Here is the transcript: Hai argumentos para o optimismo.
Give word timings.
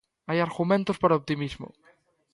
Hai 0.29 0.39
argumentos 0.41 0.99
para 0.99 1.15
o 1.15 1.19
optimismo. 1.21 1.67